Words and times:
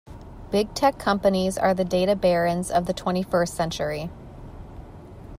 Big 0.49 0.73
tech 0.73 0.97
companies 0.97 1.59
are 1.59 1.75
the 1.75 1.85
data 1.85 2.15
barons 2.15 2.71
of 2.71 2.87
the 2.87 2.91
twenty 2.93 3.21
first 3.21 3.53
century. 3.53 4.09